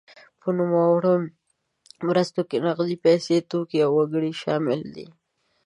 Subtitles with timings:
[0.41, 1.13] په نوموړو
[2.07, 5.07] مرستو کې نغدې پیسې، توکي او وګړي شامل دي.